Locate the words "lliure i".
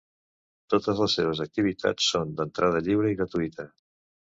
2.89-3.21